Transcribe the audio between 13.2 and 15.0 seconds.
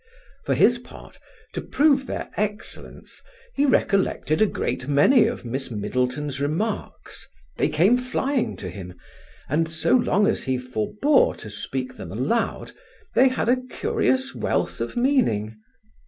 had a curious wealth of